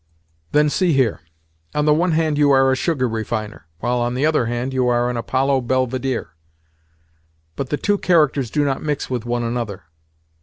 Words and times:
"Then 0.51 0.67
see 0.71 0.93
here. 0.93 1.19
On 1.75 1.85
the 1.85 1.93
one 1.93 2.13
hand, 2.13 2.39
you 2.39 2.49
are 2.49 2.71
a 2.71 2.75
sugar 2.75 3.07
refiner, 3.07 3.67
while, 3.81 3.99
on 3.99 4.15
the 4.15 4.25
other 4.25 4.47
hand, 4.47 4.73
you 4.73 4.87
are 4.87 5.11
an 5.11 5.15
Apollo 5.15 5.61
Belvedere. 5.61 6.31
But 7.55 7.69
the 7.69 7.77
two 7.77 7.99
characters 7.99 8.49
do 8.49 8.65
not 8.65 8.81
mix 8.81 9.11
with 9.11 9.27
one 9.27 9.43
another. 9.43 9.83